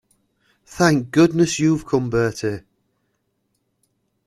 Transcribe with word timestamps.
Thank 0.65 1.11
goodness 1.11 1.59
you've 1.59 1.85
come, 1.85 2.09
Bertie. 2.09 2.61